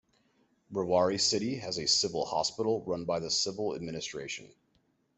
[0.73, 4.51] Rewari city has a civil hospital run by the civil administration.